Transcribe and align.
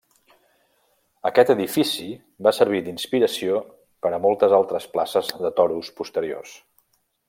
Aquest 1.29 1.51
edifici 1.55 2.07
va 2.47 2.55
servir 2.61 2.81
d'inspiració 2.87 3.61
per 4.07 4.15
a 4.19 4.23
moltes 4.27 4.59
altres 4.63 4.91
places 4.97 5.33
de 5.47 5.57
toros 5.63 5.97
posteriors. 6.03 6.61